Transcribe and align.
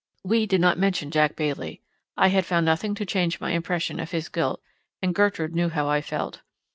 We 0.23 0.47
did 0.47 0.59
not 0.61 0.79
mention 0.79 1.11
Jack 1.11 1.35
Bailey: 1.35 1.83
I 2.17 2.29
had 2.29 2.43
found 2.43 2.65
nothing 2.65 2.95
to 2.95 3.05
change 3.05 3.39
my 3.39 3.51
impression 3.51 3.99
of 3.99 4.09
his 4.09 4.29
guilt, 4.29 4.59
and 4.99 5.13
Gertrude 5.13 5.53
knew 5.53 5.69
how 5.69 5.87
I 5.87 6.01
felt. 6.01 6.41